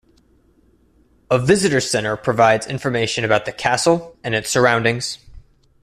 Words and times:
A 1.29 1.37
visitors 1.37 1.87
centre 1.87 2.17
provides 2.17 2.65
information 2.65 3.23
about 3.23 3.45
the 3.45 3.51
castle 3.51 4.17
and 4.23 4.33
its 4.33 4.49
surroundings. 4.49 5.19